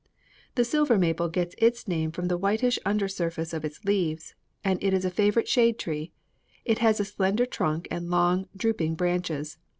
[0.55, 4.83] The silver maple gets its name from the whitish under surface of its leaves, and
[4.83, 6.11] it is a favorite shade tree;
[6.65, 9.59] it has a slender trunk and long, drooping branches.